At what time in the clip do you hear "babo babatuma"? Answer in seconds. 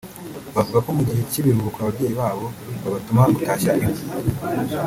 2.21-3.21